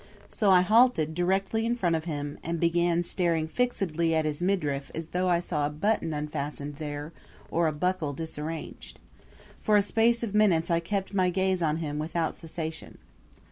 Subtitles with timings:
[0.29, 4.89] So I halted directly in front of him and began staring fixedly at his midriff
[4.95, 7.13] as though I saw a button unfastened there
[7.51, 8.97] or a buckle disarranged.
[9.61, 12.97] For a space of minutes I kept my gaze on him without cessation.